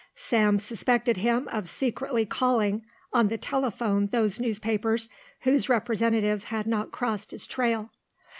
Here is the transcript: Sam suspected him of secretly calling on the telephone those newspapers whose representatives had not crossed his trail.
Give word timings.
Sam 0.15 0.57
suspected 0.57 1.17
him 1.17 1.47
of 1.49 1.69
secretly 1.69 2.25
calling 2.25 2.83
on 3.13 3.27
the 3.27 3.37
telephone 3.37 4.07
those 4.07 4.39
newspapers 4.39 5.09
whose 5.41 5.69
representatives 5.69 6.45
had 6.45 6.65
not 6.65 6.89
crossed 6.89 7.29
his 7.29 7.45
trail. 7.45 7.91